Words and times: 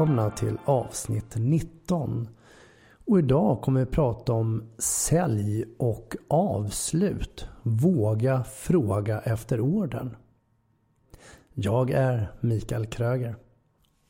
Välkomna 0.00 0.30
till 0.30 0.56
avsnitt 0.64 1.34
19. 1.36 2.28
Och 3.06 3.18
idag 3.18 3.60
kommer 3.60 3.80
vi 3.80 3.86
prata 3.86 4.32
om 4.32 4.64
sälj 4.78 5.64
och 5.78 6.16
avslut. 6.28 7.48
Våga 7.62 8.44
fråga 8.44 9.20
efter 9.20 9.60
orden. 9.60 10.16
Jag 11.54 11.90
är 11.90 12.32
Mikael 12.40 12.86
Kröger. 12.86 13.36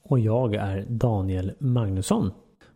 Och 0.03 0.19
jag 0.19 0.55
är 0.55 0.87
Daniel 0.89 1.53
Magnusson. 1.59 2.31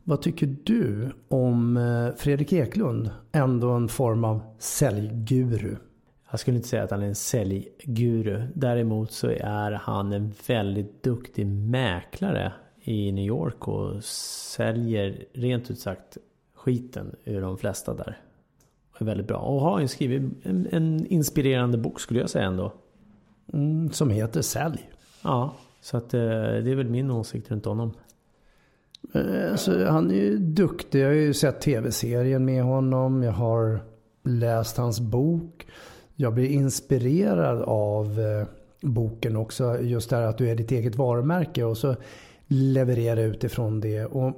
Vad 0.04 0.22
tycker 0.22 0.56
du 0.64 1.10
om 1.28 1.76
eh, 1.76 2.16
Fredrik 2.16 2.52
Eklund? 2.52 3.10
Ändå 3.32 3.70
en 3.70 3.88
form 3.88 4.24
av 4.24 4.40
säljguru. 4.58 5.76
Jag 6.30 6.40
skulle 6.40 6.56
inte 6.56 6.68
säga 6.68 6.84
att 6.84 6.90
han 6.90 7.02
är 7.02 7.06
en 7.06 7.14
säljguru. 7.14 8.42
Däremot 8.54 9.12
så 9.12 9.28
är 9.28 9.72
han 9.72 10.12
en 10.12 10.32
väldigt 10.46 11.02
duktig 11.02 11.46
mäklare 11.46 12.52
i 12.84 13.12
New 13.12 13.24
York 13.24 13.68
och 13.68 14.04
säljer 14.04 15.24
rent 15.32 15.70
ut 15.70 15.78
sagt 15.78 16.18
skiten 16.54 17.16
ur 17.24 17.40
de 17.40 17.58
flesta 17.58 17.94
där. 17.94 18.18
Och 18.92 19.02
är 19.02 19.04
väldigt 19.04 19.26
bra. 19.26 19.38
Och 19.38 19.60
har 19.60 19.80
ju 19.80 19.88
skrivit 19.88 20.22
en, 20.42 20.68
en 20.72 21.06
inspirerande 21.06 21.78
bok 21.78 22.00
skulle 22.00 22.20
jag 22.20 22.30
säga 22.30 22.44
ändå. 22.44 22.72
Mm, 23.52 23.90
som 23.90 24.10
heter 24.10 24.42
Sälj. 24.42 24.90
Ja, 25.22 25.54
så 25.80 25.96
att 25.96 26.14
eh, 26.14 26.20
det 26.20 26.70
är 26.70 26.74
väl 26.74 26.90
min 26.90 27.10
åsikt 27.10 27.50
runt 27.50 27.64
honom. 27.64 27.92
Alltså, 29.50 29.84
han 29.84 30.10
är 30.10 30.14
ju 30.14 30.38
duktig. 30.38 31.00
Jag 31.00 31.06
har 31.06 31.14
ju 31.14 31.34
sett 31.34 31.60
tv-serien 31.60 32.44
med 32.44 32.62
honom. 32.62 33.22
Jag 33.22 33.32
har 33.32 33.80
läst 34.22 34.76
hans 34.76 35.00
bok. 35.00 35.66
Jag 36.14 36.34
blir 36.34 36.48
inspirerad 36.48 37.62
av 37.62 38.20
eh, 38.20 38.46
boken 38.80 39.36
också. 39.36 39.80
Just 39.80 40.10
det 40.10 40.16
här 40.16 40.22
att 40.22 40.38
du 40.38 40.48
är 40.48 40.56
ditt 40.56 40.70
eget 40.70 40.96
varumärke. 40.96 41.64
Och 41.64 41.78
så 41.78 41.96
leverera 42.54 43.22
utifrån 43.22 43.80
det. 43.80 44.04
Och 44.04 44.34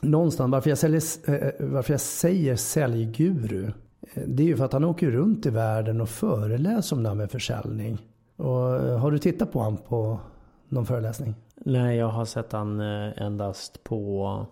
någonstans 0.00 0.52
varför 0.52 0.70
jag, 0.70 0.78
säljer, 0.78 1.02
eh, 1.26 1.34
eh, 1.34 1.52
varför 1.58 1.92
jag 1.92 2.00
säger 2.00 2.56
säljguru. 2.56 3.72
Eh, 4.12 4.22
det 4.26 4.42
är 4.42 4.46
ju 4.46 4.56
för 4.56 4.64
att 4.64 4.72
han 4.72 4.84
åker 4.84 5.10
runt 5.10 5.46
i 5.46 5.50
världen 5.50 6.00
och 6.00 6.08
föreläser 6.08 6.96
om 6.96 7.02
det 7.02 7.08
här 7.08 7.16
med 7.16 7.30
försäljning. 7.30 7.98
Och 8.36 8.52
har 9.00 9.10
du 9.10 9.18
tittat 9.18 9.52
på 9.52 9.58
honom 9.58 9.78
på 9.88 10.20
någon 10.68 10.86
föreläsning? 10.86 11.34
Nej, 11.56 11.96
jag 11.96 12.08
har 12.08 12.24
sett 12.24 12.52
han 12.52 12.80
endast 12.80 13.84
på 13.84 14.46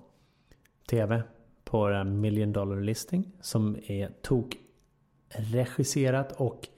TV. 0.91 1.23
På 1.65 2.05
Million 2.05 2.53
Dollar 2.53 2.81
Listing. 2.81 3.33
Som 3.41 3.77
är 3.87 4.11
tok 4.23 4.57
regisserat 5.35 6.33
och 6.33 6.69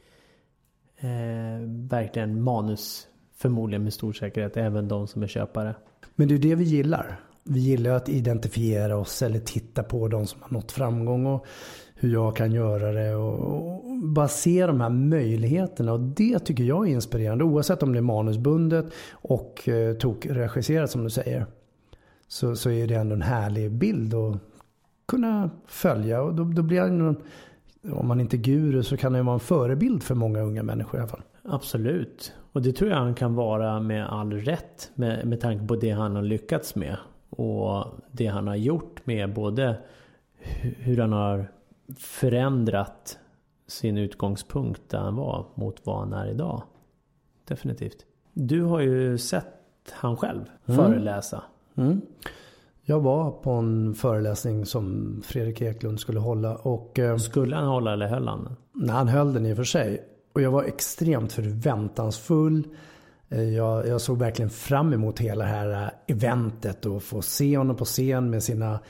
eh, 0.97 1.61
verkligen 1.67 2.43
manus 2.43 3.09
Förmodligen 3.43 3.83
med 3.83 3.93
stor 3.93 4.13
säkerhet 4.13 4.57
även 4.57 4.89
de 4.89 5.07
som 5.07 5.23
är 5.23 5.27
köpare. 5.27 5.75
Men 6.15 6.29
det 6.29 6.35
är 6.35 6.39
det 6.39 6.55
vi 6.55 6.65
gillar. 6.65 7.21
Vi 7.45 7.61
gillar 7.61 7.91
att 7.91 8.09
identifiera 8.09 8.97
oss 8.97 9.23
eller 9.23 9.39
titta 9.39 9.83
på 9.83 10.09
de 10.09 10.27
som 10.27 10.43
har 10.43 10.51
nått 10.51 10.73
framgång 10.73 11.27
och 11.27 11.47
hur 11.95 12.13
jag 12.13 12.37
kan 12.37 12.53
göra 12.53 12.93
det 12.93 13.15
och, 13.15 13.83
bara 14.03 14.29
se 14.29 14.67
de 14.67 14.81
här 14.81 14.91
möjligheterna 14.91 15.93
och 15.93 16.01
det 16.01 16.39
tycker 16.39 16.65
jag 16.65 16.89
är 16.89 16.93
inspirerande 16.93 17.45
oavsett 17.45 17.83
om 17.83 17.93
det 17.93 17.99
är 17.99 18.03
manusbundet 18.03 18.87
och 19.13 19.69
eh, 19.69 19.95
tokregisserat 19.95 20.91
som 20.91 21.05
du 21.05 21.11
säger. 21.11 21.47
Så, 22.29 22.57
så 22.57 22.71
är 22.71 22.87
det 22.87 22.95
ändå 22.95 23.15
en 23.15 23.23
härlig 23.23 23.73
bild 23.73 24.15
att 24.15 24.39
kunna 25.09 25.51
följa 25.67 26.23
och 26.23 26.35
då, 26.35 26.45
då 26.45 26.63
blir 26.63 26.77
jag 26.77 27.17
om 27.91 28.09
man 28.09 28.21
inte 28.21 28.37
är 28.37 28.39
guru 28.39 28.83
så 28.83 28.97
kan 28.97 29.13
det 29.13 29.23
vara 29.23 29.35
en 29.35 29.41
förebild 29.41 30.03
för 30.03 30.15
många 30.15 30.41
unga 30.41 30.63
människor 30.63 30.99
i 30.99 31.01
alla 31.01 31.09
fall. 31.09 31.23
Absolut. 31.43 32.33
Och 32.53 32.63
det 32.63 32.73
tror 32.73 32.91
jag 32.91 32.97
han 32.97 33.15
kan 33.15 33.35
vara 33.35 33.81
med 33.81 34.07
all 34.07 34.33
rätt 34.33 34.91
med, 34.95 35.27
med 35.27 35.41
tanke 35.41 35.67
på 35.67 35.77
det 35.77 35.91
han 35.91 36.17
har 36.17 36.23
lyckats 36.23 36.75
med. 36.75 36.97
Och 37.31 37.87
det 38.11 38.27
han 38.27 38.47
har 38.47 38.57
gjort 38.57 39.07
med 39.07 39.35
både 39.35 39.77
hur 40.61 40.99
han 40.99 41.13
har 41.13 41.47
förändrat 41.99 43.19
sin 43.67 43.99
utgångspunkt 43.99 44.89
där 44.89 44.99
han 44.99 45.17
var 45.17 45.47
mot 45.55 45.87
vad 45.87 45.99
han 45.99 46.13
är 46.13 46.31
idag. 46.31 46.63
Definitivt. 47.45 48.07
Du 48.33 48.63
har 48.63 48.81
ju 48.81 49.19
sett 49.19 49.47
han 49.93 50.17
själv 50.17 50.45
mm. 50.67 50.81
föreläsa. 50.81 51.43
Mm. 51.75 52.01
Jag 52.85 53.01
var 53.01 53.31
på 53.31 53.51
en 53.51 53.95
föreläsning 53.95 54.67
som 54.67 55.17
Fredrik 55.25 55.61
Eklund 55.61 56.01
skulle 56.01 56.21
hålla 56.21 56.57
och... 56.57 56.99
Eh, 56.99 57.17
skulle 57.17 57.57
han 57.57 57.69
hålla 57.69 57.93
eller 57.93 58.07
höll 58.07 58.29
han? 58.29 58.57
Nej, 58.75 58.97
han 58.97 59.09
höll 59.09 59.33
den 59.33 59.47
i 59.47 59.53
och 59.53 59.57
för 59.57 59.65
sig. 59.65 60.03
Och 60.33 60.43
jag 60.43 60.51
var 60.51 60.65
extremt 60.65 61.33
förväntansfull. 61.33 62.67
Eh, 63.29 63.43
jag, 63.43 63.89
jag, 63.89 64.01
såg 64.01 64.19
verkligen 64.19 64.51
fram 64.51 64.93
emot 64.93 65.19
hela 65.19 65.45
det 65.45 65.51
här 65.51 65.83
eh, 65.83 65.89
eventet 66.07 66.87
och 66.87 67.03
få 67.03 67.23
se 67.23 67.57
honom 67.57 67.77
på 67.77 67.85
scen 67.85 68.31
med 68.31 68.43
sina 68.43 68.81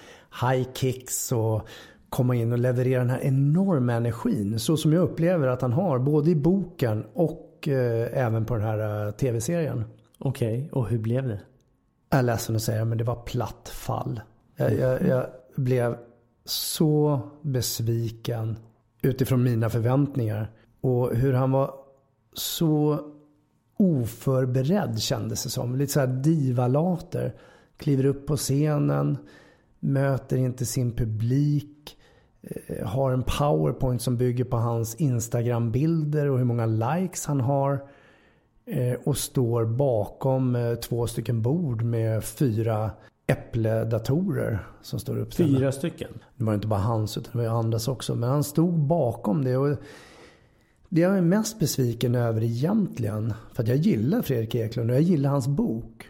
high 0.42 0.68
kicks 0.74 1.32
och 1.32 1.68
komma 2.08 2.34
in 2.34 2.52
och 2.52 2.58
leverera 2.58 3.00
den 3.00 3.10
här 3.10 3.20
enorma 3.22 3.92
energin. 3.92 4.58
Så 4.58 4.76
som 4.76 4.92
jag 4.92 5.02
upplever 5.02 5.48
att 5.48 5.62
han 5.62 5.72
har 5.72 5.98
både 5.98 6.30
i 6.30 6.34
boken 6.34 7.04
och 7.14 7.68
eh, 7.68 8.24
även 8.24 8.44
på 8.44 8.54
den 8.54 8.64
här 8.64 9.06
eh, 9.06 9.12
tv-serien. 9.12 9.84
Okej, 10.18 10.56
okay. 10.56 10.70
och 10.70 10.88
hur 10.88 10.98
blev 10.98 11.28
det? 11.28 11.40
Jag 12.12 12.18
är 12.18 12.22
ledsen 12.22 12.56
att 12.56 12.62
säga 12.62 12.84
men 12.84 12.98
det 12.98 13.04
var 13.04 13.14
platt 13.14 13.68
fall. 13.68 14.20
Jag, 14.56 14.78
jag, 14.78 15.02
jag 15.02 15.26
blev 15.56 15.96
så 16.44 17.20
besviken 17.42 18.56
utifrån 19.02 19.42
mina 19.42 19.70
förväntningar. 19.70 20.50
Och 20.80 21.14
hur 21.16 21.32
han 21.32 21.50
var 21.50 21.74
så 22.32 23.00
oförberedd 23.76 25.00
kändes 25.00 25.42
det 25.42 25.50
som. 25.50 25.76
Lite 25.76 25.92
så 25.92 26.00
här 26.00 26.06
divalater. 26.06 27.34
Kliver 27.76 28.04
upp 28.04 28.26
på 28.26 28.36
scenen, 28.36 29.18
möter 29.80 30.36
inte 30.36 30.66
sin 30.66 30.92
publik. 30.92 31.96
Eh, 32.42 32.86
har 32.86 33.12
en 33.12 33.22
powerpoint 33.38 34.02
som 34.02 34.16
bygger 34.16 34.44
på 34.44 34.56
hans 34.56 34.94
Instagram-bilder 34.94 36.30
och 36.30 36.38
hur 36.38 36.44
många 36.44 36.66
likes 36.66 37.26
han 37.26 37.40
har. 37.40 37.88
Eh, 38.66 38.94
och 39.04 39.16
står 39.18 39.64
bakom 39.64 40.56
eh, 40.56 40.74
två 40.74 41.06
stycken 41.06 41.42
bord 41.42 41.82
med 41.82 42.24
fyra 42.24 42.90
Äppledatorer 43.26 44.66
som 44.82 44.98
står 45.00 45.18
uppställda. 45.18 45.58
Fyra 45.58 45.72
stycken? 45.72 46.10
Det 46.36 46.44
var 46.44 46.54
inte 46.54 46.66
bara 46.66 46.80
hans 46.80 47.18
utan 47.18 47.42
det 47.42 47.48
var 47.48 47.58
andras 47.58 47.88
också. 47.88 48.14
Men 48.14 48.30
han 48.30 48.44
stod 48.44 48.78
bakom 48.78 49.44
det. 49.44 49.56
Och 49.56 49.76
det 50.88 51.00
jag 51.00 51.16
är 51.16 51.22
mest 51.22 51.58
besviken 51.58 52.14
över 52.14 52.42
egentligen, 52.42 53.34
för 53.54 53.62
att 53.62 53.68
jag 53.68 53.76
gillar 53.76 54.22
Fredrik 54.22 54.54
Eklund 54.54 54.90
och 54.90 54.96
jag 54.96 55.02
gillar 55.02 55.30
hans 55.30 55.48
bok. 55.48 56.08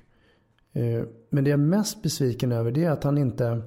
Eh, 0.72 1.02
men 1.30 1.44
det 1.44 1.50
jag 1.50 1.60
är 1.60 1.64
mest 1.64 2.02
besviken 2.02 2.52
över 2.52 2.70
det 2.70 2.84
är 2.84 2.90
att 2.90 3.04
han 3.04 3.18
inte 3.18 3.62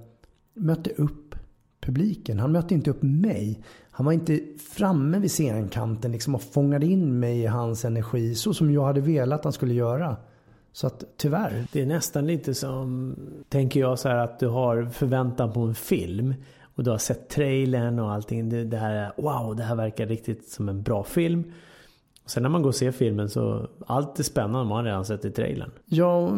mötte 0.53 0.89
upp 0.89 1.35
publiken. 1.81 2.39
Han 2.39 2.51
mötte 2.51 2.73
inte 2.73 2.89
upp 2.89 3.01
mig. 3.01 3.63
Han 3.97 4.05
var 4.05 4.13
inte 4.13 4.39
framme 4.69 5.19
vid 5.19 5.31
scenkanten 5.31 6.11
liksom 6.11 6.35
och 6.35 6.41
fångade 6.41 6.85
in 6.85 7.19
mig 7.19 7.39
i 7.39 7.45
hans 7.45 7.85
energi 7.85 8.35
så 8.35 8.53
som 8.53 8.73
jag 8.73 8.85
hade 8.85 9.01
velat 9.01 9.39
att 9.39 9.43
han 9.43 9.53
skulle 9.53 9.73
göra. 9.73 10.17
Så 10.71 10.87
att 10.87 11.03
tyvärr. 11.17 11.67
Det 11.71 11.81
är 11.81 11.85
nästan 11.85 12.27
lite 12.27 12.53
som, 12.53 13.15
tänker 13.49 13.79
jag 13.79 13.99
så 13.99 14.09
här 14.09 14.15
att 14.15 14.39
du 14.39 14.47
har 14.47 14.85
förväntan 14.85 15.53
på 15.53 15.59
en 15.59 15.75
film. 15.75 16.33
Och 16.75 16.83
du 16.83 16.91
har 16.91 16.97
sett 16.97 17.29
trailern 17.29 17.99
och 17.99 18.11
allting. 18.11 18.49
Det, 18.49 18.63
det 18.63 18.77
här, 18.77 19.11
wow, 19.17 19.55
det 19.55 19.63
här 19.63 19.75
verkar 19.75 20.05
riktigt 20.05 20.49
som 20.49 20.69
en 20.69 20.83
bra 20.83 21.03
film. 21.03 21.51
Och 22.25 22.31
sen 22.31 22.43
när 22.43 22.49
man 22.49 22.61
går 22.61 22.69
och 22.69 22.75
ser 22.75 22.91
filmen 22.91 23.29
så 23.29 23.67
allt 23.87 24.19
är 24.19 24.23
spännande 24.23 24.69
man 24.69 24.77
har 24.77 24.83
redan 24.83 25.05
sett 25.05 25.25
i 25.25 25.31
trailern. 25.31 25.71
Ja, 25.85 26.31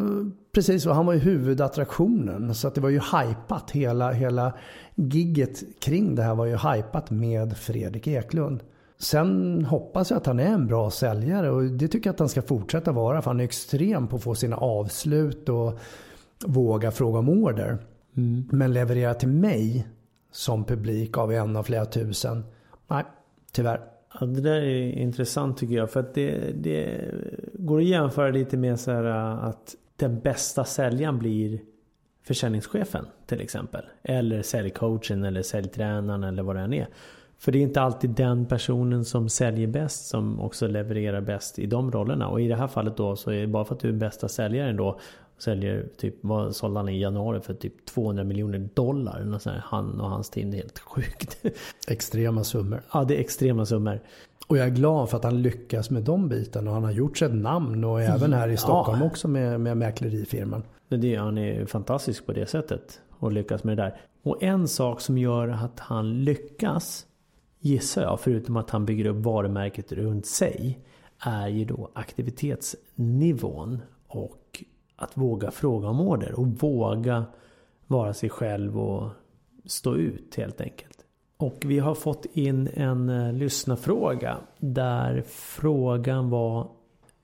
precis. 0.51 0.85
Och 0.85 0.95
han 0.95 1.05
var 1.05 1.13
ju 1.13 1.19
huvudattraktionen. 1.19 2.55
Så 2.55 2.67
att 2.67 2.75
det 2.75 2.81
var 2.81 2.89
ju 2.89 2.99
hypat. 2.99 3.71
Hela, 3.71 4.11
hela 4.11 4.53
gigget 4.95 5.79
kring 5.79 6.15
det 6.15 6.23
här 6.23 6.35
var 6.35 6.45
ju 6.45 6.57
hypat 6.57 7.09
med 7.09 7.57
Fredrik 7.57 8.07
Eklund. 8.07 8.63
Sen 8.99 9.65
hoppas 9.65 10.09
jag 10.09 10.17
att 10.17 10.25
han 10.25 10.39
är 10.39 10.53
en 10.53 10.67
bra 10.67 10.91
säljare 10.91 11.51
och 11.51 11.63
det 11.63 11.87
tycker 11.87 12.07
jag 12.07 12.13
att 12.13 12.19
han 12.19 12.29
ska 12.29 12.41
fortsätta 12.41 12.91
vara. 12.91 13.21
För 13.21 13.31
han 13.31 13.39
är 13.39 13.43
extrem 13.43 14.07
på 14.07 14.15
att 14.15 14.23
få 14.23 14.35
sina 14.35 14.55
avslut 14.55 15.49
och 15.49 15.79
våga 16.45 16.91
fråga 16.91 17.19
om 17.19 17.29
order. 17.29 17.77
Mm. 18.17 18.49
Men 18.51 18.73
leverera 18.73 19.13
till 19.13 19.29
mig 19.29 19.87
som 20.31 20.63
publik 20.63 21.17
av 21.17 21.31
en 21.31 21.55
av 21.55 21.63
flera 21.63 21.85
tusen. 21.85 22.43
Nej, 22.87 23.03
tyvärr. 23.51 23.96
Ja, 24.19 24.25
det 24.25 24.41
där 24.41 24.61
är 24.61 24.91
intressant 24.91 25.57
tycker 25.57 25.75
jag. 25.75 25.91
För 25.91 25.99
att 25.99 26.13
det, 26.13 26.51
det 26.55 27.11
går 27.53 27.77
att 27.77 27.85
jämföra 27.85 28.29
lite 28.29 28.57
med 28.57 28.79
så 28.79 28.91
här 28.91 29.03
att 29.03 29.75
den 29.95 30.19
bästa 30.19 30.63
säljaren 30.63 31.19
blir 31.19 31.59
försäljningschefen 32.23 33.05
till 33.25 33.41
exempel. 33.41 33.85
Eller 34.03 34.41
säljcoachen 34.41 35.23
eller 35.23 35.41
säljtränaren 35.41 36.23
eller 36.23 36.43
vad 36.43 36.55
det 36.55 36.61
än 36.61 36.73
är. 36.73 36.87
För 37.39 37.51
det 37.51 37.57
är 37.57 37.61
inte 37.61 37.81
alltid 37.81 38.09
den 38.09 38.45
personen 38.45 39.05
som 39.05 39.29
säljer 39.29 39.67
bäst 39.67 40.07
som 40.07 40.39
också 40.39 40.67
levererar 40.67 41.21
bäst 41.21 41.59
i 41.59 41.65
de 41.65 41.91
rollerna. 41.91 42.27
Och 42.27 42.41
i 42.41 42.47
det 42.47 42.55
här 42.55 42.67
fallet 42.67 42.97
då 42.97 43.15
så 43.15 43.31
är 43.31 43.41
det 43.41 43.47
bara 43.47 43.65
för 43.65 43.75
att 43.75 43.81
du 43.81 43.89
är 43.89 43.93
bästa 43.93 44.27
säljaren 44.27 44.77
då 44.77 44.99
Säljer 45.37 45.87
typ, 45.97 46.15
vad 46.21 46.55
sålde 46.55 46.79
han 46.79 46.89
i 46.89 47.01
januari 47.01 47.39
för 47.39 47.53
typ 47.53 47.85
200 47.85 48.23
miljoner 48.23 48.69
dollar. 48.73 49.39
Här, 49.45 49.61
han 49.65 50.01
och 50.01 50.09
hans 50.09 50.29
team, 50.29 50.51
det 50.51 50.57
är 50.57 50.61
helt 50.61 50.79
sjukt. 50.79 51.45
Extrema 51.87 52.43
summor. 52.43 52.81
Ja, 52.93 53.03
det 53.03 53.15
är 53.15 53.19
extrema 53.19 53.65
summor. 53.65 54.01
Och 54.47 54.57
jag 54.57 54.65
är 54.65 54.71
glad 54.71 55.09
för 55.09 55.17
att 55.17 55.23
han 55.23 55.41
lyckas 55.41 55.89
med 55.89 56.03
de 56.03 56.29
bitarna. 56.29 56.69
Och 56.69 56.75
han 56.75 56.83
har 56.83 56.91
gjort 56.91 57.17
sig 57.17 57.27
ett 57.27 57.35
namn 57.35 57.83
och 57.83 58.01
även 58.01 58.33
här 58.33 58.47
i 58.47 58.57
Stockholm 58.57 58.99
ja. 58.99 59.05
också 59.07 59.27
med, 59.27 59.59
med 59.61 59.77
mäklerifirman. 59.77 60.63
Det, 60.89 61.15
han 61.15 61.37
är 61.37 61.65
fantastisk 61.65 62.25
på 62.25 62.33
det 62.33 62.45
sättet. 62.45 63.01
Och 63.19 63.31
lyckas 63.31 63.63
med 63.63 63.77
det 63.77 63.83
där. 63.83 64.01
Och 64.23 64.43
en 64.43 64.67
sak 64.67 65.01
som 65.01 65.17
gör 65.17 65.47
att 65.47 65.79
han 65.79 66.23
lyckas, 66.23 67.05
gissar 67.59 68.01
jag, 68.01 68.19
förutom 68.19 68.57
att 68.57 68.69
han 68.69 68.85
bygger 68.85 69.05
upp 69.05 69.25
varumärket 69.25 69.91
runt 69.91 70.25
sig, 70.25 70.79
är 71.19 71.47
ju 71.47 71.65
då 71.65 71.91
aktivitetsnivån 71.93 73.81
och 74.07 74.63
att 74.97 75.17
våga 75.17 75.51
fråga 75.51 75.87
om 75.87 76.01
order 76.01 76.39
och 76.39 76.47
våga 76.47 77.25
vara 77.87 78.13
sig 78.13 78.29
själv 78.29 78.79
och 78.79 79.09
stå 79.65 79.95
ut 79.95 80.35
helt 80.35 80.61
enkelt. 80.61 81.05
Och 81.37 81.57
vi 81.65 81.79
har 81.79 81.95
fått 81.95 82.25
in 82.25 82.69
en 82.73 83.09
eh, 83.09 83.33
lyssnarfråga 83.33 84.37
där 84.59 85.23
frågan 85.27 86.29
var 86.29 86.67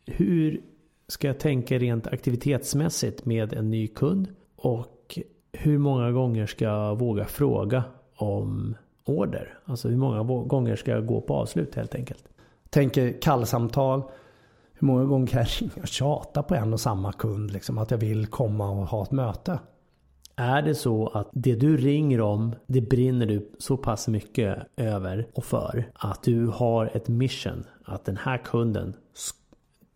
hur 0.06 0.62
ska 1.08 1.28
jag 1.28 1.40
tänka 1.40 1.78
rent 1.78 2.08
aktivitetsmässigt 2.08 3.26
med 3.26 3.54
en 3.54 3.70
ny 3.70 3.88
kund 3.88 4.28
och 4.56 5.20
hur 5.52 5.78
många 5.78 6.12
gånger 6.12 6.46
ska 6.46 6.66
jag 6.66 7.00
våga 7.00 7.26
fråga 7.26 7.84
om 8.16 8.76
order? 9.06 9.60
Alltså 9.66 9.88
hur 9.88 9.98
många 9.98 10.24
gånger 10.24 10.76
ska 10.76 10.92
jag 10.92 11.06
gå 11.06 11.22
på 11.22 11.36
avslut 11.36 11.76
helt 11.76 11.96
enkelt? 11.96 12.24
Tänker 12.70 13.22
kallsamtal 13.22 14.04
hur 14.84 14.88
många 14.88 15.06
gånger 15.06 15.28
kan 15.28 15.40
jag 15.40 15.48
ringa 15.62 15.72
och 15.82 15.88
tjata 15.88 16.44
på 16.44 16.56
en 16.56 16.74
och 16.74 16.80
samma 16.80 17.12
kund 17.12 17.52
liksom, 17.52 17.78
att 17.78 17.92
jag 17.92 17.98
vill 17.98 18.28
komma 18.28 18.70
och 18.70 18.88
ha 18.88 19.04
ett 19.04 19.12
möte? 19.12 19.60
Är 20.36 20.62
det 20.62 20.76
så 20.76 21.08
att 21.08 21.30
det 21.32 21.56
du 21.56 21.78
ringer 21.78 22.22
om, 22.22 22.56
det 22.68 22.82
brinner 22.82 23.26
du 23.26 23.52
så 23.60 23.78
pass 23.78 24.08
mycket 24.08 24.58
över 24.78 25.28
och 25.34 25.46
för 25.46 25.92
att 25.94 26.24
du 26.24 26.48
har 26.48 26.92
ett 26.94 27.08
mission 27.08 27.64
att 27.86 28.06
den 28.06 28.18
här 28.18 28.38
kunden, 28.38 28.94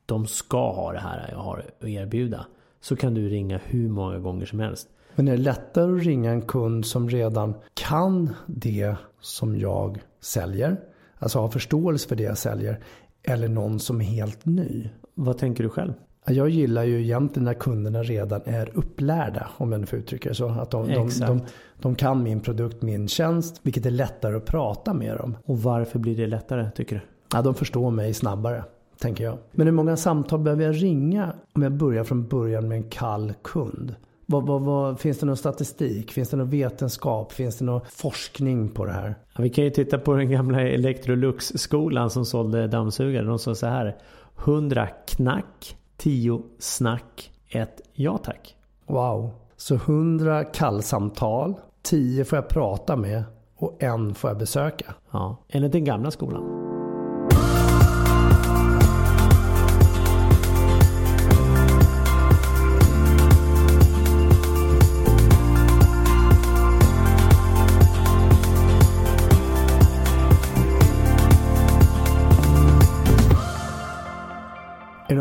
de 0.06 0.26
ska 0.28 0.72
ha 0.72 0.92
det 0.92 1.00
här 1.00 1.30
jag 1.32 1.40
har 1.40 1.66
att 1.80 1.88
erbjuda. 1.88 2.46
Så 2.82 2.96
kan 2.96 3.14
du 3.14 3.30
ringa 3.30 3.60
hur 3.64 3.90
många 3.90 4.20
gånger 4.20 4.46
som 4.46 4.60
helst. 4.60 4.90
Men 5.16 5.28
är 5.28 5.32
det 5.32 5.44
lättare 5.44 5.96
att 5.96 6.04
ringa 6.04 6.32
en 6.32 6.42
kund 6.42 6.86
som 6.86 7.10
redan 7.10 7.54
kan 7.74 8.34
det 8.46 8.96
som 9.20 9.58
jag 9.58 10.00
säljer? 10.22 10.78
Alltså 11.20 11.40
har 11.40 11.50
förståelse 11.50 12.08
för 12.08 12.16
det 12.16 12.24
jag 12.24 12.38
säljer. 12.38 12.80
Eller 13.28 13.48
någon 13.48 13.80
som 13.80 14.02
är 14.02 14.06
helt 14.06 14.46
ny. 14.46 14.90
Vad 15.16 15.38
tänker 15.38 15.64
du 15.64 15.70
själv? 15.70 15.94
Jag 16.30 16.50
gillar 16.50 16.84
ju 16.84 17.02
egentligen 17.02 17.46
när 17.46 17.54
kunderna 17.54 18.04
redan 18.04 18.42
är 18.46 18.72
upplärda, 18.74 19.50
om 19.58 19.72
jag 19.72 19.90
får 19.90 20.00
uttrycka 20.00 20.30
det 20.30 20.36
så. 20.36 20.50
Att 20.50 20.72
de, 20.72 20.88
de, 20.88 21.10
de, 21.20 21.42
de, 21.82 21.96
kan 21.96 22.24
min 22.24 22.40
produkt, 22.40 22.82
min 22.82 23.08
tjänst, 23.08 23.60
vilket 23.64 23.86
är 23.86 23.92
lättare 23.92 24.36
att 24.36 24.46
prata 24.46 24.94
med 24.94 25.18
dem. 25.18 25.38
Och 25.46 25.62
varför 25.62 26.00
blir 26.00 26.18
det 26.18 26.28
lättare, 26.28 26.72
tycker 26.76 26.96
du? 26.96 27.02
Ja, 27.34 27.42
de 27.42 27.56
förstår 27.56 27.92
mig 27.92 28.14
snabbare, 28.14 28.64
tänker 29.00 29.24
jag. 29.24 29.38
Men 29.52 29.68
hur 29.68 29.74
många 29.74 29.98
samtal 29.98 30.40
behöver 30.40 30.64
jag 30.64 30.84
ringa 30.84 31.34
om 31.54 31.64
jag 31.64 31.72
börjar 31.72 32.04
från 32.04 32.28
början 32.28 32.68
med 32.68 32.76
en 32.76 32.90
kall 32.90 33.34
kund? 33.44 33.96
Vad, 34.30 34.48
vad, 34.48 34.62
vad, 34.62 35.00
finns 35.00 35.20
det 35.20 35.26
någon 35.26 35.38
statistik? 35.38 36.12
Finns 36.12 36.30
det 36.30 36.38
någon 36.38 36.50
vetenskap? 36.50 37.32
Finns 37.32 37.58
det 37.58 37.66
någon 37.66 37.82
forskning 37.90 38.70
på 38.70 38.86
det 38.86 38.92
här? 38.92 39.16
Ja, 39.36 39.44
vi 39.44 39.50
kan 39.50 39.64
ju 39.64 39.70
titta 39.70 39.98
på 39.98 40.14
den 40.14 40.30
gamla 40.30 40.62
Electrolux-skolan 40.62 42.10
som 42.10 42.26
sålde 42.26 42.68
dammsugare. 42.68 43.26
De 43.26 43.40
sa 43.40 43.56
så 43.56 43.68
här. 43.68 43.98
100 44.46 44.88
knack, 44.88 45.78
10 45.98 46.42
snack, 46.60 47.32
1 47.50 47.82
ja 47.94 48.18
tack. 48.18 48.56
Wow. 48.86 49.32
Så 49.58 49.76
100 49.76 50.44
kallsamtal, 50.44 51.54
10 51.82 52.26
får 52.26 52.38
jag 52.38 52.48
prata 52.48 52.96
med 52.96 53.24
och 53.56 53.84
en 53.84 54.16
får 54.16 54.30
jag 54.30 54.38
besöka. 54.38 54.94
Ja, 55.12 55.38
enligt 55.50 55.72
den 55.72 55.84
gamla 55.84 56.12
skolan. 56.12 56.77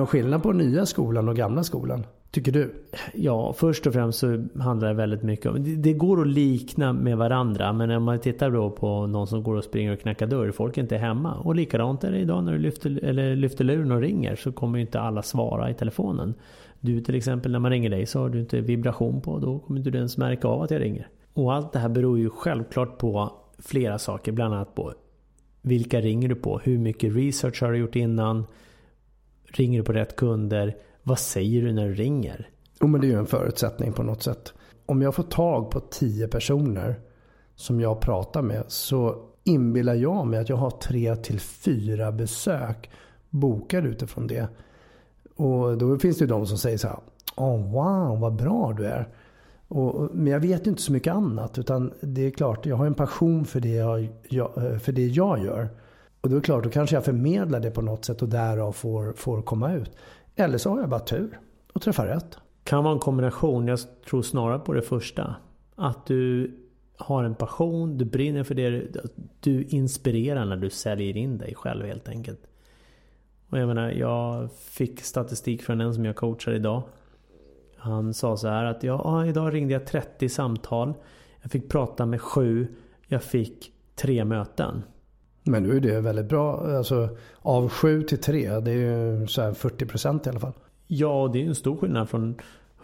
Någon 0.06 0.10
skillnad 0.10 0.42
på 0.42 0.52
nya 0.52 0.86
skolan 0.86 1.28
och 1.28 1.36
gamla 1.36 1.62
skolan? 1.62 2.06
Tycker 2.30 2.52
du? 2.52 2.74
Ja, 3.14 3.52
först 3.52 3.86
och 3.86 3.92
främst 3.92 4.18
så 4.18 4.44
handlar 4.58 4.88
det 4.88 4.94
väldigt 4.94 5.22
mycket 5.22 5.46
om... 5.46 5.82
Det 5.82 5.92
går 5.92 6.20
att 6.20 6.26
likna 6.26 6.92
med 6.92 7.16
varandra. 7.16 7.72
Men 7.72 7.90
om 7.90 8.02
man 8.02 8.18
tittar 8.18 8.50
då 8.50 8.70
på 8.70 9.06
någon 9.06 9.26
som 9.26 9.42
går 9.42 9.54
och 9.54 9.64
springer 9.64 9.92
och 9.92 10.00
knackar 10.00 10.26
dörr. 10.26 10.50
Folk 10.50 10.78
är 10.78 10.82
inte 10.82 10.96
hemma. 10.96 11.34
Och 11.34 11.54
likadant 11.54 12.04
är 12.04 12.12
det 12.12 12.18
idag 12.18 12.44
när 12.44 12.52
du 12.52 12.58
lyfter, 12.58 13.04
eller 13.04 13.36
lyfter 13.36 13.64
luren 13.64 13.92
och 13.92 14.00
ringer. 14.00 14.36
Så 14.36 14.52
kommer 14.52 14.78
ju 14.78 14.84
inte 14.84 15.00
alla 15.00 15.22
svara 15.22 15.70
i 15.70 15.74
telefonen. 15.74 16.34
Du 16.80 17.00
till 17.00 17.14
exempel 17.14 17.52
när 17.52 17.58
man 17.58 17.70
ringer 17.70 17.90
dig 17.90 18.06
så 18.06 18.20
har 18.20 18.28
du 18.28 18.40
inte 18.40 18.60
vibration 18.60 19.20
på. 19.20 19.38
Då 19.38 19.58
kommer 19.58 19.80
inte 19.80 19.90
du 19.90 19.98
ens 19.98 20.18
märka 20.18 20.48
av 20.48 20.62
att 20.62 20.70
jag 20.70 20.80
ringer. 20.80 21.08
Och 21.34 21.54
allt 21.54 21.72
det 21.72 21.78
här 21.78 21.88
beror 21.88 22.18
ju 22.18 22.30
självklart 22.30 22.98
på 22.98 23.32
flera 23.58 23.98
saker. 23.98 24.32
Bland 24.32 24.54
annat 24.54 24.74
på 24.74 24.92
vilka 25.62 26.00
ringer 26.00 26.28
du 26.28 26.34
på? 26.34 26.58
Hur 26.58 26.78
mycket 26.78 27.16
research 27.16 27.62
har 27.62 27.72
du 27.72 27.78
gjort 27.78 27.96
innan? 27.96 28.46
Ringer 29.46 29.78
du 29.78 29.84
på 29.84 29.92
rätt 29.92 30.16
kunder? 30.16 30.76
Vad 31.02 31.18
säger 31.18 31.62
du 31.62 31.72
när 31.72 31.88
du 31.88 31.94
ringer? 31.94 32.48
Jo, 32.80 32.86
men 32.86 33.00
det 33.00 33.06
är 33.06 33.08
ju 33.08 33.18
en 33.18 33.26
förutsättning 33.26 33.92
på 33.92 34.02
något 34.02 34.22
sätt. 34.22 34.52
Om 34.86 35.02
jag 35.02 35.14
får 35.14 35.22
tag 35.22 35.70
på 35.70 35.80
tio 35.80 36.28
personer 36.28 37.00
som 37.54 37.80
jag 37.80 38.00
pratar 38.00 38.42
med 38.42 38.64
så 38.68 39.16
inbillar 39.44 39.94
jag 39.94 40.26
mig 40.26 40.40
att 40.40 40.48
jag 40.48 40.56
har 40.56 40.70
tre 40.70 41.16
till 41.16 41.40
fyra 41.40 42.12
besök 42.12 42.90
bokade 43.30 43.88
utifrån 43.88 44.26
det. 44.26 44.48
Och 45.36 45.78
då 45.78 45.98
finns 45.98 46.18
det 46.18 46.22
ju 46.22 46.28
de 46.28 46.46
som 46.46 46.58
säger 46.58 46.78
så 46.78 46.88
här. 46.88 46.98
Oh, 47.36 47.72
wow, 47.72 48.20
vad 48.20 48.36
bra 48.36 48.74
du 48.76 48.86
är. 48.86 49.08
Och, 49.68 50.10
men 50.14 50.32
jag 50.32 50.40
vet 50.40 50.66
ju 50.66 50.70
inte 50.70 50.82
så 50.82 50.92
mycket 50.92 51.14
annat. 51.14 51.58
Utan 51.58 51.92
det 52.00 52.26
är 52.26 52.30
klart, 52.30 52.66
jag 52.66 52.76
har 52.76 52.86
en 52.86 52.94
passion 52.94 53.44
för 53.44 53.60
det 53.60 53.74
jag, 53.74 54.08
jag, 54.28 54.82
för 54.82 54.92
det 54.92 55.06
jag 55.06 55.44
gör. 55.44 55.68
Och 56.26 56.30
då 56.30 56.36
är 56.36 56.40
det 56.40 56.44
klart, 56.44 56.64
då 56.64 56.70
kanske 56.70 56.96
jag 56.96 57.04
förmedlar 57.04 57.60
det 57.60 57.70
på 57.70 57.82
något 57.82 58.04
sätt 58.04 58.22
och 58.22 58.28
därav 58.28 58.72
får, 58.72 59.12
får 59.12 59.42
komma 59.42 59.72
ut. 59.72 59.90
Eller 60.36 60.58
så 60.58 60.70
har 60.70 60.80
jag 60.80 60.88
bara 60.88 61.00
tur 61.00 61.38
och 61.72 61.82
träffar 61.82 62.06
rätt. 62.06 62.38
Kan 62.64 62.84
vara 62.84 62.94
en 62.94 63.00
kombination. 63.00 63.68
Jag 63.68 63.78
tror 64.08 64.22
snarare 64.22 64.58
på 64.58 64.72
det 64.72 64.82
första. 64.82 65.36
Att 65.74 66.06
du 66.06 66.54
har 66.96 67.24
en 67.24 67.34
passion, 67.34 67.98
du 67.98 68.04
brinner 68.04 68.44
för 68.44 68.54
det. 68.54 68.82
Du 69.40 69.64
inspirerar 69.64 70.44
när 70.44 70.56
du 70.56 70.70
säljer 70.70 71.16
in 71.16 71.38
dig 71.38 71.54
själv 71.54 71.86
helt 71.86 72.08
enkelt. 72.08 72.40
Och 73.48 73.58
jag 73.58 73.66
menar, 73.66 73.90
jag 73.90 74.52
fick 74.52 75.00
statistik 75.00 75.62
från 75.62 75.80
en 75.80 75.94
som 75.94 76.04
jag 76.04 76.16
coachar 76.16 76.52
idag. 76.52 76.82
Han 77.76 78.14
sa 78.14 78.36
så 78.36 78.48
här 78.48 78.64
att 78.64 78.82
ja, 78.82 79.26
idag 79.26 79.54
ringde 79.54 79.72
jag 79.72 79.86
30 79.86 80.28
samtal. 80.28 80.94
Jag 81.42 81.50
fick 81.50 81.68
prata 81.68 82.06
med 82.06 82.20
sju. 82.20 82.66
Jag 83.06 83.22
fick 83.22 83.72
tre 83.94 84.24
möten. 84.24 84.82
Men 85.46 85.62
nu 85.62 85.76
är 85.76 85.80
det 85.80 86.00
väldigt 86.00 86.28
bra. 86.28 86.76
Alltså, 86.76 87.08
av 87.38 87.68
7 87.68 88.02
till 88.02 88.18
3, 88.18 88.60
det 88.60 88.70
är 88.70 88.74
ju 88.74 89.26
så 89.26 89.54
40 89.54 89.86
procent 89.86 90.26
i 90.26 90.30
alla 90.30 90.40
fall. 90.40 90.52
Ja, 90.86 91.30
det 91.32 91.42
är 91.42 91.46
en 91.46 91.54
stor 91.54 91.76
skillnad 91.76 92.08
från 92.08 92.34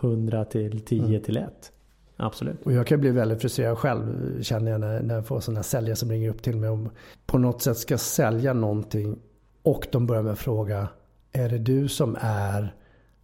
100 0.01 0.45
till 0.45 0.81
10 0.81 1.05
mm. 1.05 1.23
till 1.23 1.37
1. 1.37 1.73
Absolut. 2.17 2.63
Och 2.63 2.73
jag 2.73 2.87
kan 2.87 3.01
bli 3.01 3.11
väldigt 3.11 3.41
frustrerad 3.41 3.79
själv 3.79 4.43
känner 4.43 4.71
jag 4.71 4.81
när, 4.81 5.03
när 5.03 5.15
jag 5.15 5.27
får 5.27 5.41
sådana 5.41 5.63
säljare 5.63 5.97
som 5.97 6.11
ringer 6.11 6.31
upp 6.31 6.43
till 6.43 6.57
mig 6.57 6.71
och 6.71 6.79
på 7.27 7.39
något 7.39 7.63
sätt 7.63 7.77
ska 7.77 7.99
sälja 7.99 8.53
någonting 8.53 9.19
och 9.63 9.87
de 9.93 10.07
börjar 10.07 10.23
med 10.23 10.33
att 10.33 10.39
fråga 10.39 10.89
är 11.33 11.49
det 11.49 11.59
du 11.59 11.89
som 11.89 12.17
är 12.21 12.75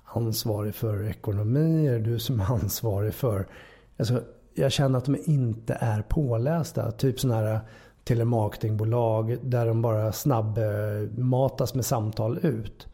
ansvarig 0.05 0.75
för 0.75 1.09
ekonomi? 1.09 1.87
Är 1.87 1.93
det 1.93 1.99
du 2.11 2.19
som 2.19 2.41
är 2.41 2.45
ansvarig 2.45 3.15
för... 3.15 3.47
Alltså, 3.99 4.23
jag 4.55 4.73
känner 4.73 4.99
att 4.99 5.05
de 5.05 5.17
inte 5.25 5.77
är 5.81 6.03
pålästa. 6.03 6.91
Typ 6.91 7.21
sådana 7.21 7.41
här 7.41 7.61
telemarketingbolag 8.09 9.37
där 9.43 9.67
de 9.67 9.83
bara 9.83 10.13
snabbmatas 10.13 11.75
med 11.75 11.85
samtal 11.85 12.39
ut. 12.43 12.87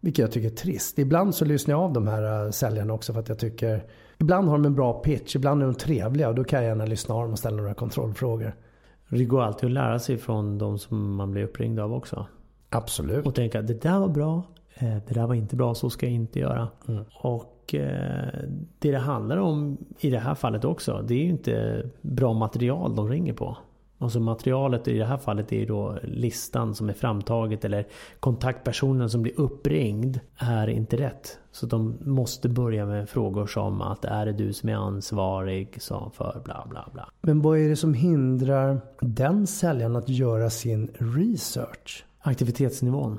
Vilket 0.00 0.22
jag 0.22 0.32
tycker 0.32 0.48
är 0.48 0.54
trist. 0.54 0.98
Ibland 0.98 1.34
så 1.34 1.44
lyssnar 1.44 1.74
jag 1.74 1.82
av 1.82 1.92
de 1.92 2.08
här 2.08 2.44
äh, 2.44 2.50
säljarna 2.50 2.92
också 2.92 3.12
för 3.12 3.20
att 3.20 3.28
jag 3.28 3.38
tycker 3.38 3.84
Ibland 4.20 4.48
har 4.48 4.58
de 4.58 4.64
en 4.64 4.74
bra 4.74 4.92
pitch, 4.92 5.36
ibland 5.36 5.62
är 5.62 5.66
de 5.66 5.74
trevliga 5.74 6.28
och 6.28 6.34
då 6.34 6.44
kan 6.44 6.58
jag 6.58 6.68
gärna 6.68 6.84
lyssna 6.84 7.14
av 7.14 7.22
dem 7.22 7.32
och 7.32 7.38
ställa 7.38 7.56
några 7.56 7.74
kontrollfrågor. 7.74 8.54
Det 9.08 9.24
går 9.24 9.42
alltid 9.42 9.66
att 9.66 9.72
lära 9.72 9.98
sig 9.98 10.18
från 10.18 10.58
de 10.58 10.78
som 10.78 11.14
man 11.14 11.30
blir 11.30 11.44
uppringd 11.44 11.80
av 11.80 11.94
också. 11.94 12.26
Absolut. 12.68 13.26
Och 13.26 13.34
tänka 13.34 13.62
det 13.62 13.82
där 13.82 13.98
var 13.98 14.08
bra, 14.08 14.42
eh, 14.74 14.96
det 15.08 15.14
där 15.14 15.26
var 15.26 15.34
inte 15.34 15.56
bra, 15.56 15.74
så 15.74 15.90
ska 15.90 16.06
jag 16.06 16.14
inte 16.14 16.38
göra. 16.38 16.68
Mm. 16.88 17.04
Och 17.22 17.74
eh, 17.74 18.28
det 18.78 18.90
det 18.90 18.98
handlar 18.98 19.36
om 19.36 19.78
i 19.98 20.10
det 20.10 20.18
här 20.18 20.34
fallet 20.34 20.64
också, 20.64 21.04
det 21.08 21.14
är 21.14 21.18
ju 21.18 21.30
inte 21.30 21.84
bra 22.00 22.32
material 22.32 22.96
de 22.96 23.08
ringer 23.08 23.32
på. 23.32 23.56
Alltså 24.02 24.20
materialet 24.20 24.88
i 24.88 24.98
det 24.98 25.04
här 25.04 25.16
fallet 25.16 25.52
är 25.52 25.66
då 25.66 25.98
listan 26.02 26.74
som 26.74 26.88
är 26.88 26.92
framtaget 26.92 27.64
eller 27.64 27.86
kontaktpersonen 28.20 29.10
som 29.10 29.22
blir 29.22 29.40
uppringd 29.40 30.20
är 30.36 30.68
inte 30.68 30.96
rätt. 30.96 31.38
Så 31.52 31.66
de 31.66 31.98
måste 32.00 32.48
börja 32.48 32.86
med 32.86 33.08
frågor 33.08 33.46
som 33.46 33.80
att 33.82 34.04
är 34.04 34.26
det 34.26 34.32
du 34.32 34.52
som 34.52 34.68
är 34.68 34.74
ansvarig 34.74 35.82
för 36.12 36.40
bla 36.44 36.66
bla 36.70 36.88
bla. 36.92 37.10
Men 37.20 37.42
vad 37.42 37.58
är 37.58 37.68
det 37.68 37.76
som 37.76 37.94
hindrar 37.94 38.80
den 39.00 39.46
säljaren 39.46 39.96
att 39.96 40.08
göra 40.08 40.50
sin 40.50 40.90
research? 40.98 42.04
Aktivitetsnivån. 42.20 43.18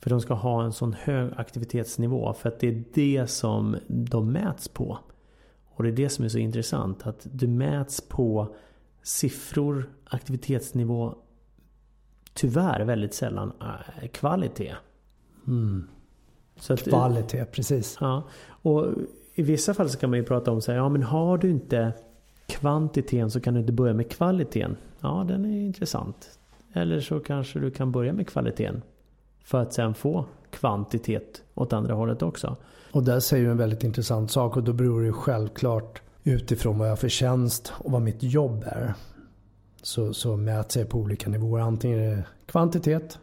För 0.00 0.10
de 0.10 0.20
ska 0.20 0.34
ha 0.34 0.64
en 0.64 0.72
sån 0.72 0.92
hög 0.92 1.32
aktivitetsnivå 1.36 2.32
för 2.32 2.48
att 2.48 2.60
det 2.60 2.68
är 2.68 2.84
det 2.94 3.30
som 3.30 3.76
de 3.88 4.32
mäts 4.32 4.68
på. 4.68 4.98
Och 5.74 5.82
det 5.82 5.88
är 5.88 5.96
det 5.96 6.08
som 6.08 6.24
är 6.24 6.28
så 6.28 6.38
intressant. 6.38 7.06
Att 7.06 7.26
du 7.32 7.48
mäts 7.48 8.00
på 8.08 8.54
siffror, 9.02 9.90
aktivitetsnivå, 10.04 11.14
tyvärr 12.34 12.80
väldigt 12.80 13.14
sällan 13.14 13.52
äh, 13.60 14.08
kvalitet. 14.08 14.74
Mm. 15.46 15.88
Så 16.56 16.72
att, 16.72 16.82
kvalitet, 16.82 17.44
precis. 17.44 17.96
Ja, 18.00 18.22
och 18.44 18.86
i 19.34 19.42
vissa 19.42 19.74
fall 19.74 19.90
så 19.90 19.98
kan 19.98 20.10
man 20.10 20.18
ju 20.18 20.24
prata 20.24 20.50
om 20.50 20.60
så 20.60 20.72
här, 20.72 20.78
ja 20.78 20.88
men 20.88 21.02
har 21.02 21.38
du 21.38 21.50
inte 21.50 21.92
kvantiteten 22.46 23.30
så 23.30 23.40
kan 23.40 23.54
du 23.54 23.60
inte 23.60 23.72
börja 23.72 23.94
med 23.94 24.10
kvaliteten. 24.10 24.76
Ja, 25.00 25.24
den 25.28 25.44
är 25.44 25.60
intressant. 25.60 26.38
Eller 26.72 27.00
så 27.00 27.20
kanske 27.20 27.58
du 27.58 27.70
kan 27.70 27.92
börja 27.92 28.12
med 28.12 28.28
kvaliteten. 28.28 28.82
För 29.44 29.62
att 29.62 29.72
sen 29.72 29.94
få 29.94 30.24
kvantitet 30.50 31.42
åt 31.54 31.72
andra 31.72 31.94
hållet 31.94 32.22
också. 32.22 32.56
Och 32.92 33.02
där 33.02 33.20
säger 33.20 33.44
du 33.44 33.50
en 33.50 33.56
väldigt 33.56 33.84
intressant 33.84 34.30
sak 34.30 34.56
och 34.56 34.62
då 34.62 34.72
beror 34.72 35.02
det 35.02 35.12
självklart 35.12 36.02
utifrån 36.24 36.78
vad 36.78 36.88
jag 36.88 36.92
har 36.92 36.96
för 36.96 37.08
tjänst 37.08 37.72
och 37.78 37.92
vad 37.92 38.02
mitt 38.02 38.22
jobb 38.22 38.64
är. 38.66 38.94
Så, 39.82 40.14
så 40.14 40.36
mäts 40.36 40.76
jag 40.76 40.88
på 40.88 40.98
olika 40.98 41.30
nivåer. 41.30 41.62
Antingen 41.62 41.98
är 41.98 42.16
det 42.16 42.24
kvantitet, 42.46 43.18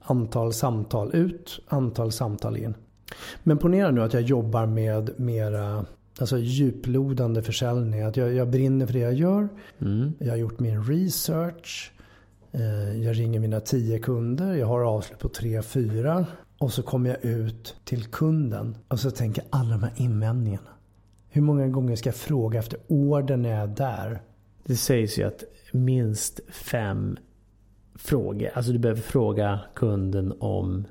antal 0.00 0.52
samtal 0.52 1.14
ut, 1.14 1.60
antal 1.68 2.12
samtal 2.12 2.56
in. 2.56 2.74
Men 3.42 3.58
ponera 3.58 3.90
nu 3.90 4.02
att 4.02 4.14
jag 4.14 4.22
jobbar 4.22 4.66
med 4.66 5.20
mera 5.20 5.86
alltså 6.20 6.38
djuplodande 6.38 7.42
försäljning. 7.42 8.02
Att 8.02 8.16
jag, 8.16 8.34
jag 8.34 8.50
brinner 8.50 8.86
för 8.86 8.92
det 8.92 8.98
jag 8.98 9.14
gör. 9.14 9.48
Mm. 9.78 10.12
Jag 10.18 10.30
har 10.30 10.36
gjort 10.36 10.58
min 10.58 10.84
research. 10.84 11.92
Eh, 12.52 13.02
jag 13.02 13.18
ringer 13.18 13.40
mina 13.40 13.60
tio 13.60 13.98
kunder. 13.98 14.54
Jag 14.54 14.66
har 14.66 14.80
avslut 14.80 15.18
på 15.18 15.28
tre, 15.28 15.62
fyra. 15.62 16.26
Och 16.58 16.72
så 16.72 16.82
kommer 16.82 17.10
jag 17.10 17.24
ut 17.24 17.76
till 17.84 18.04
kunden. 18.04 18.76
Och 18.88 19.00
så 19.00 19.10
tänker 19.10 19.44
alla 19.50 19.70
de 19.70 19.82
här 19.82 19.92
invändningarna. 19.96 20.70
Hur 21.32 21.42
många 21.42 21.68
gånger 21.68 21.96
ska 21.96 22.08
jag 22.08 22.16
fråga 22.16 22.58
efter 22.58 22.78
orden 22.86 23.42
när 23.42 23.50
jag 23.50 23.60
är 23.60 23.66
där? 23.66 24.22
Det 24.64 24.76
sägs 24.76 25.18
ju 25.18 25.24
att 25.24 25.44
minst 25.72 26.40
fem 26.48 27.16
frågor. 27.94 28.50
Alltså 28.54 28.72
du 28.72 28.78
behöver 28.78 29.00
fråga 29.00 29.60
kunden 29.74 30.34
om 30.40 30.84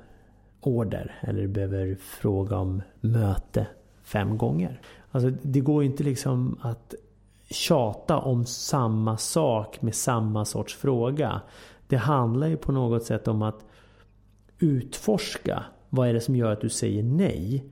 order. 0.60 1.18
Eller 1.20 1.42
du 1.42 1.48
behöver 1.48 1.94
fråga 1.94 2.56
om 2.56 2.82
möte 3.00 3.66
fem 4.02 4.38
gånger. 4.38 4.80
Alltså 5.10 5.30
det 5.42 5.60
går 5.60 5.82
ju 5.82 5.90
inte 5.90 6.04
liksom 6.04 6.58
att 6.62 6.94
tjata 7.50 8.18
om 8.18 8.44
samma 8.44 9.16
sak 9.16 9.82
med 9.82 9.94
samma 9.94 10.44
sorts 10.44 10.76
fråga. 10.76 11.40
Det 11.86 11.96
handlar 11.96 12.46
ju 12.46 12.56
på 12.56 12.72
något 12.72 13.04
sätt 13.04 13.28
om 13.28 13.42
att 13.42 13.64
utforska 14.58 15.64
vad 15.88 16.08
är 16.08 16.14
det 16.14 16.20
som 16.20 16.36
gör 16.36 16.52
att 16.52 16.60
du 16.60 16.68
säger 16.68 17.02
nej 17.02 17.64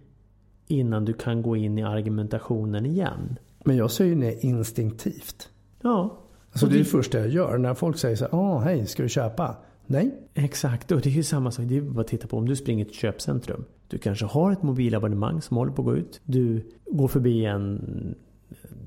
innan 0.68 1.04
du 1.04 1.12
kan 1.12 1.42
gå 1.42 1.56
in 1.56 1.78
i 1.78 1.82
argumentationen 1.82 2.86
igen. 2.86 3.38
Men 3.64 3.76
jag 3.76 3.90
säger 3.90 4.16
nej 4.16 4.38
instinktivt. 4.40 5.48
Ja. 5.82 6.18
Alltså 6.52 6.66
det 6.66 6.74
är 6.74 6.78
det 6.78 6.84
första 6.84 7.18
jag 7.18 7.28
gör. 7.28 7.58
När 7.58 7.74
folk 7.74 7.98
säger 7.98 8.16
så 8.16 8.24
här, 8.24 8.32
oh, 8.32 8.60
hej, 8.60 8.86
ska 8.86 9.02
du 9.02 9.08
köpa? 9.08 9.56
Nej. 9.86 10.14
Exakt, 10.34 10.92
och 10.92 11.00
det 11.00 11.08
är 11.08 11.12
ju 11.12 11.22
samma 11.22 11.50
sak. 11.50 11.64
Det 11.68 11.76
är 11.76 11.80
bara 11.80 12.00
att 12.00 12.06
titta 12.06 12.28
på 12.28 12.36
om 12.36 12.48
du 12.48 12.56
springer 12.56 12.84
till 12.84 12.94
ett 12.94 13.00
köpcentrum. 13.00 13.64
Du 13.88 13.98
kanske 13.98 14.26
har 14.26 14.52
ett 14.52 14.62
mobilabonnemang 14.62 15.42
som 15.42 15.56
håller 15.56 15.72
på 15.72 15.82
att 15.82 15.86
gå 15.86 15.96
ut. 15.96 16.20
Du 16.24 16.70
går 16.86 17.08
förbi 17.08 17.44
en 17.44 18.14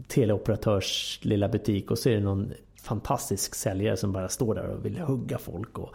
teleoperatörs 0.08 1.20
lilla 1.24 1.50
butik 1.50 1.92
och 1.92 1.98
så 1.98 2.10
det 2.10 2.20
någon 2.20 2.52
fantastisk 2.82 3.56
säljare 3.56 3.98
som 3.98 4.12
bara 4.12 4.30
står 4.30 4.56
där 4.56 4.68
och 4.68 4.86
vill 4.86 5.00
hugga 5.00 5.38
folk 5.38 5.80
och 5.80 5.94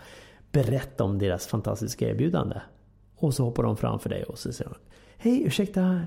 berätta 0.52 1.04
om 1.04 1.18
deras 1.18 1.46
fantastiska 1.46 2.08
erbjudande. 2.08 2.60
Och 3.16 3.34
så 3.34 3.44
hoppar 3.44 3.62
de 3.62 3.76
framför 3.76 4.08
dig 4.08 4.24
och 4.24 4.38
så 4.38 4.52
säger 4.52 4.70
de 4.70 4.76
Hej, 5.18 5.42
ursäkta. 5.46 6.00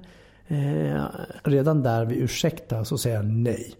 Eh, 0.51 1.04
Redan 1.44 1.84
där 1.84 2.06
vid 2.06 2.24
ursäkta 2.24 2.86
så 2.86 2.98
säger 2.98 3.16
jag 3.16 3.25
nej. 3.25 3.74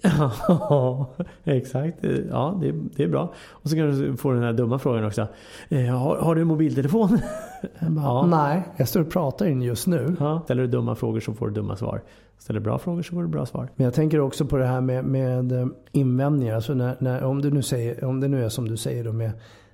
Ja, 0.48 1.10
exakt. 1.44 1.98
Ja, 2.30 2.60
det, 2.62 2.72
det, 2.96 3.04
är 3.04 3.08
bra. 3.08 3.34
Och 3.50 3.70
så 3.70 3.76
kan 3.76 3.86
du 3.86 4.18
få 4.18 4.32
den 4.32 4.44
här 4.44 4.54
dumma 4.54 4.80
frågan 4.80 5.06
också. 5.06 5.28
Eh, 5.70 5.86
har, 5.86 6.18
har, 6.18 6.36
du 6.36 6.42
en 6.42 6.48
mobiltelefon? 6.48 7.20
Ja. 7.80 8.26
Nej, 8.26 8.64
jag 8.78 8.88
står 8.88 9.02
och 9.02 9.10
pratar 9.10 9.46
in 9.46 9.62
just 9.62 9.88
nu. 9.88 10.16
Ja. 10.20 10.42
Ställer 10.44 10.62
du 10.62 10.68
dumma 10.68 10.96
frågor 10.96 11.20
så 11.20 11.34
får 11.34 11.48
du 11.48 11.54
dumma 11.54 11.76
svar. 11.76 12.02
Ställer 12.38 12.60
du 12.60 12.64
bra 12.64 12.80
frågor 12.80 13.02
så 13.02 13.14
får 13.14 13.22
du 13.22 13.28
bra 13.28 13.46
svar. 13.46 13.70
Men 13.76 13.84
jag 13.84 13.94
tänker 13.94 14.20
också 14.20 14.46
på 14.46 14.58
det 14.58 14.66
här 14.66 14.82
med, 14.82 15.06
med 15.06 15.52
eh, 15.52 15.68
invändningar. 15.92 16.56
Alltså 16.56 16.74
när, 16.74 16.96
när, 17.00 17.24
om, 17.24 17.42
det 17.42 17.50
nu 17.50 17.62
säger, 17.62 18.04
om 18.04 18.20
det 18.20 18.28
nu 18.28 18.46
är 18.46 18.50
som 18.50 18.68
du 18.68 18.78
säger 18.78 19.04
då 19.04 19.12
med 19.14 19.32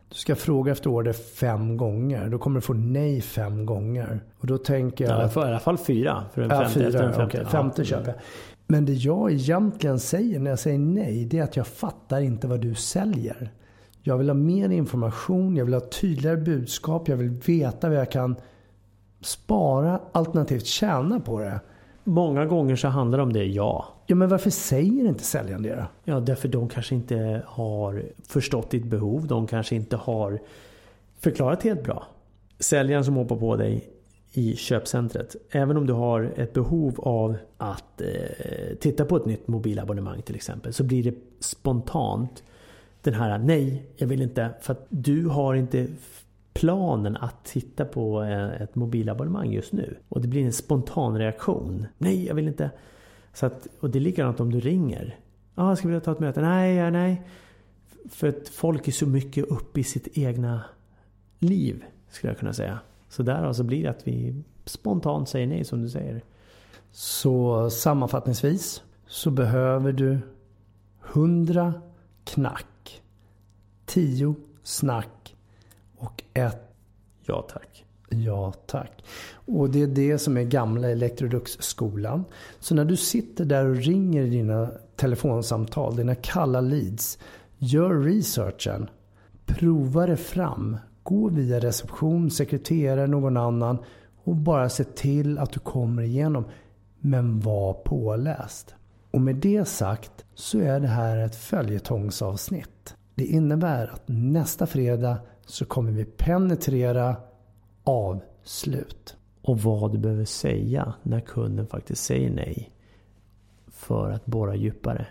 du 0.09 0.15
ska 0.15 0.35
fråga 0.35 0.71
efter 0.71 0.89
order 0.89 1.13
fem 1.13 1.77
gånger. 1.77 2.29
Då 2.29 2.37
kommer 2.37 2.55
du 2.55 2.61
få 2.61 2.73
nej 2.73 3.21
fem 3.21 3.65
gånger. 3.65 4.19
Och 4.37 4.47
då 4.47 4.57
tänker 4.57 5.05
jag... 5.05 5.31
Ja, 5.35 5.45
I 5.45 5.47
alla 5.47 5.59
fall 5.59 5.77
fyra. 5.77 6.23
För 6.33 6.41
en 6.41 6.49
ja, 6.49 6.59
femte, 6.59 6.73
fyra, 6.73 7.03
en 7.03 7.13
femte. 7.13 7.25
Okay, 7.25 7.45
femte 7.45 7.81
ja. 7.81 7.85
köper 7.85 8.07
jag. 8.07 8.15
Men 8.67 8.85
det 8.85 8.93
jag 8.93 9.31
egentligen 9.31 9.99
säger 9.99 10.39
när 10.39 10.49
jag 10.49 10.59
säger 10.59 10.79
nej, 10.79 11.25
det 11.25 11.39
är 11.39 11.43
att 11.43 11.55
jag 11.55 11.67
fattar 11.67 12.21
inte 12.21 12.47
vad 12.47 12.59
du 12.59 12.75
säljer. 12.75 13.51
Jag 14.01 14.17
vill 14.17 14.29
ha 14.29 14.33
mer 14.33 14.69
information, 14.69 15.55
jag 15.55 15.65
vill 15.65 15.73
ha 15.73 15.81
tydligare 15.81 16.37
budskap, 16.37 17.07
jag 17.07 17.17
vill 17.17 17.29
veta 17.29 17.89
vad 17.89 17.97
jag 17.97 18.11
kan 18.11 18.35
spara 19.21 19.99
alternativt 20.11 20.65
tjäna 20.65 21.19
på 21.19 21.39
det. 21.39 21.59
Många 22.03 22.45
gånger 22.45 22.75
så 22.75 22.87
handlar 22.87 23.17
det 23.17 23.23
om 23.23 23.33
det, 23.33 23.45
ja. 23.45 23.94
Ja 24.07 24.15
men 24.15 24.29
varför 24.29 24.49
säger 24.49 25.07
inte 25.07 25.23
säljaren 25.23 25.61
det 25.61 25.75
då? 25.75 25.85
Ja 26.03 26.19
därför 26.19 26.47
de 26.47 26.69
kanske 26.69 26.95
inte 26.95 27.43
har 27.45 28.03
förstått 28.27 28.69
ditt 28.69 28.85
behov. 28.85 29.27
De 29.27 29.47
kanske 29.47 29.75
inte 29.75 29.95
har 29.95 30.39
förklarat 31.19 31.63
helt 31.63 31.83
bra. 31.83 32.07
Säljaren 32.59 33.05
som 33.05 33.15
hoppar 33.15 33.35
på 33.35 33.55
dig 33.55 33.89
i 34.31 34.55
köpcentret. 34.55 35.35
Även 35.49 35.77
om 35.77 35.87
du 35.87 35.93
har 35.93 36.33
ett 36.35 36.53
behov 36.53 36.99
av 36.99 37.37
att 37.57 38.01
eh, 38.01 38.75
titta 38.79 39.05
på 39.05 39.17
ett 39.17 39.25
nytt 39.25 39.47
mobilabonnemang 39.47 40.21
till 40.21 40.35
exempel. 40.35 40.73
Så 40.73 40.83
blir 40.83 41.03
det 41.03 41.15
spontant 41.39 42.43
den 43.01 43.13
här 43.13 43.37
nej, 43.37 43.83
jag 43.95 44.07
vill 44.07 44.21
inte. 44.21 44.49
För 44.61 44.73
att 44.73 44.85
du 44.89 45.27
har 45.27 45.55
inte 45.55 45.87
planen 46.53 47.17
att 47.17 47.45
titta 47.45 47.85
på 47.85 48.23
eh, 48.23 48.61
ett 48.61 48.75
mobilabonnemang 48.75 49.53
just 49.53 49.73
nu. 49.73 49.97
Och 50.09 50.21
det 50.21 50.27
blir 50.27 50.45
en 50.45 50.53
spontan 50.53 51.17
reaktion. 51.17 51.85
Nej, 51.97 52.25
jag 52.25 52.35
vill 52.35 52.47
inte. 52.47 52.69
Så 53.35 53.45
att, 53.45 53.67
och 53.79 53.89
det 53.89 53.99
är 53.99 54.01
likadant 54.01 54.39
om 54.39 54.51
du 54.51 54.59
ringer. 54.59 55.19
Ja, 55.55 55.71
ah, 55.71 55.75
ska 55.75 55.87
vi 55.87 56.01
ta 56.01 56.11
ett 56.11 56.19
möte? 56.19 56.41
Nej, 56.41 56.75
ja, 56.75 56.89
nej. 56.89 57.21
För 58.09 58.27
att 58.27 58.49
folk 58.49 58.87
är 58.87 58.91
så 58.91 59.05
mycket 59.07 59.45
uppe 59.45 59.79
i 59.79 59.83
sitt 59.83 60.17
egna 60.17 60.63
liv, 61.39 61.83
skulle 62.09 62.31
jag 62.31 62.39
kunna 62.39 62.53
säga. 62.53 62.79
Så 63.09 63.23
därav 63.23 63.53
så 63.53 63.63
blir 63.63 63.83
det 63.83 63.89
att 63.89 64.07
vi 64.07 64.43
spontant 64.65 65.29
säger 65.29 65.47
nej, 65.47 65.63
som 65.63 65.81
du 65.81 65.89
säger. 65.89 66.21
Så 66.91 67.69
sammanfattningsvis 67.69 68.83
så 69.07 69.31
behöver 69.31 69.91
du 69.91 70.19
100 71.13 71.73
knack, 72.23 73.01
10 73.85 74.35
snack 74.63 75.35
och 75.97 76.23
ett 76.33 76.75
ja 77.25 77.41
tack. 77.41 77.85
Ja, 78.09 78.53
tack. 78.65 79.03
Och 79.45 79.69
det 79.69 79.81
är 79.81 79.87
det 79.87 80.17
som 80.17 80.37
är 80.37 80.43
gamla 80.43 80.89
Electrolux-skolan. 80.89 82.25
Så 82.59 82.75
när 82.75 82.85
du 82.85 82.95
sitter 82.95 83.45
där 83.45 83.65
och 83.65 83.75
ringer 83.75 84.23
dina 84.23 84.69
telefonsamtal, 84.95 85.95
dina 85.95 86.15
kalla 86.15 86.61
leads, 86.61 87.17
gör 87.57 87.99
researchen. 87.99 88.89
Prova 89.45 90.07
det 90.07 90.17
fram. 90.17 90.77
Gå 91.03 91.29
via 91.29 91.59
reception, 91.59 92.31
sekreterare, 92.31 93.07
någon 93.07 93.37
annan 93.37 93.77
och 94.23 94.35
bara 94.35 94.69
se 94.69 94.83
till 94.83 95.37
att 95.37 95.51
du 95.51 95.59
kommer 95.59 96.03
igenom. 96.03 96.45
Men 96.99 97.39
var 97.39 97.73
påläst. 97.73 98.75
Och 99.11 99.21
med 99.21 99.35
det 99.35 99.65
sagt 99.65 100.25
så 100.35 100.59
är 100.59 100.79
det 100.79 100.87
här 100.87 101.17
ett 101.17 101.35
följetongsavsnitt. 101.35 102.95
Det 103.15 103.25
innebär 103.25 103.87
att 103.93 104.03
nästa 104.05 104.65
fredag 104.65 105.17
så 105.45 105.65
kommer 105.65 105.91
vi 105.91 106.05
penetrera 106.05 107.15
avslut. 107.85 109.17
Och 109.41 109.59
vad 109.59 109.91
du 109.91 109.97
behöver 109.97 110.25
säga 110.25 110.93
när 111.03 111.19
kunden 111.19 111.67
faktiskt 111.67 112.03
säger 112.03 112.29
nej. 112.29 112.71
För 113.67 114.11
att 114.11 114.25
borra 114.25 114.55
djupare. 114.55 115.07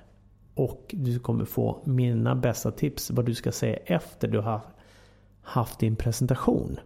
Och 0.55 0.95
du 0.99 1.19
kommer 1.19 1.45
få 1.45 1.83
mina 1.85 2.35
bästa 2.35 2.71
tips 2.71 3.11
vad 3.11 3.27
du 3.27 3.35
ska 3.35 3.53
säga 3.53 3.77
efter 3.77 4.29
du 4.29 4.39
har 4.39 4.61
haft 5.43 5.79
din 5.79 5.97
presentation. 5.97 6.77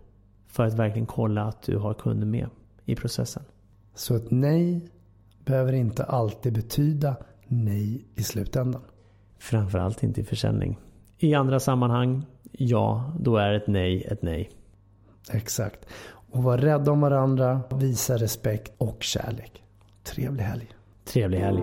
För 0.47 0.65
att 0.65 0.75
verkligen 0.75 1.07
kolla 1.07 1.43
att 1.43 1.63
du 1.63 1.77
har 1.77 1.95
kunden 1.95 2.31
med 2.31 2.49
i 2.85 2.95
processen. 2.95 3.43
Så 3.95 4.17
ett 4.17 4.31
nej 4.31 4.91
behöver 5.45 5.73
inte 5.73 6.05
alltid 6.05 6.53
betyda 6.53 7.17
nej 7.47 8.05
i 8.15 8.23
slutändan. 8.23 8.83
Framförallt 9.39 10.03
inte 10.03 10.21
i 10.21 10.25
försäljning. 10.25 10.79
I 11.19 11.35
andra 11.35 11.61
sammanhang, 11.61 12.27
ja, 12.53 13.13
då 13.21 13.37
är 13.37 13.53
ett 13.53 13.67
nej 13.67 14.03
ett 14.03 14.23
nej. 14.23 14.51
Exakt. 15.33 15.87
Och 16.31 16.43
var 16.43 16.59
rädda 16.59 16.93
om 16.93 17.01
varandra, 17.01 17.61
visa 17.75 18.17
respekt 18.17 18.73
och 18.79 19.03
kärlek. 19.03 19.63
Trevlig 20.05 20.45
helg. 20.45 20.69
Trevlig 21.05 21.39
helg. 21.39 21.63